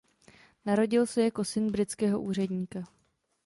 Narodil 0.65 1.05
se 1.07 1.21
jako 1.23 1.43
syn 1.43 1.71
britského 1.71 2.21
úředníka. 2.21 2.83